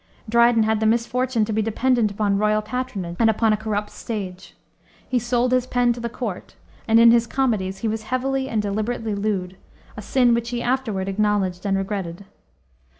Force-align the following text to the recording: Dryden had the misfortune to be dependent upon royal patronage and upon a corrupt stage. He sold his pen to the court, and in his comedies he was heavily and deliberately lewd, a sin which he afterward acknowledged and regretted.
Dryden 0.27 0.63
had 0.63 0.79
the 0.79 0.87
misfortune 0.87 1.45
to 1.45 1.53
be 1.53 1.61
dependent 1.61 2.09
upon 2.09 2.39
royal 2.39 2.63
patronage 2.63 3.17
and 3.19 3.29
upon 3.29 3.53
a 3.53 3.55
corrupt 3.55 3.91
stage. 3.91 4.55
He 5.07 5.19
sold 5.19 5.51
his 5.51 5.67
pen 5.67 5.93
to 5.93 5.99
the 5.99 6.09
court, 6.09 6.55
and 6.87 6.99
in 6.99 7.11
his 7.11 7.27
comedies 7.27 7.77
he 7.85 7.87
was 7.87 8.01
heavily 8.05 8.49
and 8.49 8.63
deliberately 8.63 9.13
lewd, 9.13 9.57
a 9.95 10.01
sin 10.01 10.33
which 10.33 10.49
he 10.49 10.63
afterward 10.63 11.07
acknowledged 11.07 11.67
and 11.67 11.77
regretted. 11.77 12.25